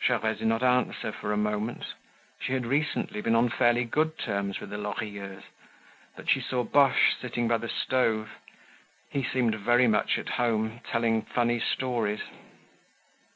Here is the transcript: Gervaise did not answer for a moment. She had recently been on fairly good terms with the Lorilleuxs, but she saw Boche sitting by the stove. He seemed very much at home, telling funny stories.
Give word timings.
Gervaise 0.00 0.38
did 0.38 0.46
not 0.46 0.62
answer 0.62 1.10
for 1.10 1.32
a 1.32 1.36
moment. 1.36 1.84
She 2.38 2.52
had 2.52 2.64
recently 2.66 3.20
been 3.20 3.34
on 3.34 3.48
fairly 3.48 3.84
good 3.84 4.16
terms 4.16 4.60
with 4.60 4.70
the 4.70 4.78
Lorilleuxs, 4.78 5.42
but 6.14 6.30
she 6.30 6.40
saw 6.40 6.62
Boche 6.62 7.16
sitting 7.20 7.48
by 7.48 7.58
the 7.58 7.68
stove. 7.68 8.28
He 9.10 9.24
seemed 9.24 9.56
very 9.56 9.88
much 9.88 10.18
at 10.18 10.28
home, 10.28 10.82
telling 10.88 11.22
funny 11.22 11.58
stories. 11.58 12.20